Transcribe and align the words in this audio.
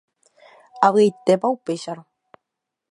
Avy'aitépa 0.87 1.53
upéicharõ 1.57 2.05